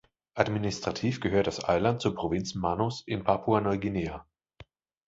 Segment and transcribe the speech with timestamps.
[0.33, 4.25] Administrativ gehört das Eiland zur Provinz Manus in Papua-Neuguinea.